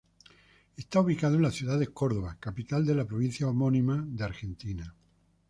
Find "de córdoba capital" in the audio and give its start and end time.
1.77-2.87